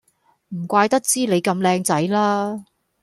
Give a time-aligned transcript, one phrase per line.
[0.49, 2.65] 唔怪得知你咁靚仔啦